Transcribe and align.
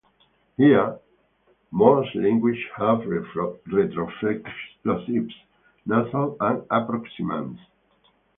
Here, 0.57 0.97
most 1.69 2.15
languages 2.15 2.63
have 2.75 3.01
retroflex 3.67 4.47
plosives, 4.83 5.35
nasal 5.85 6.35
and 6.39 6.61
approximants. 6.69 7.59